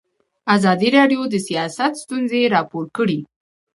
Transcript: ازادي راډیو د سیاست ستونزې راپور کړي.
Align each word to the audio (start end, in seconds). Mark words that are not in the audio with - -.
ازادي 0.55 0.89
راډیو 0.97 1.21
د 1.29 1.35
سیاست 1.47 1.93
ستونزې 2.03 2.41
راپور 2.55 2.85
کړي. 2.97 3.19